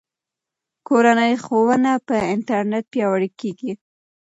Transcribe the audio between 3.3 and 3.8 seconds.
کیږي.